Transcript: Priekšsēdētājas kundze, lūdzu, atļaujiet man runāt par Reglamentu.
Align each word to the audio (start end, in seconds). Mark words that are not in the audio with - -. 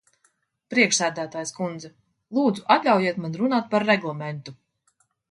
Priekšsēdētājas 0.73 1.51
kundze, 1.57 1.91
lūdzu, 2.37 2.63
atļaujiet 2.75 3.19
man 3.25 3.35
runāt 3.41 3.69
par 3.75 3.85
Reglamentu. 3.91 4.55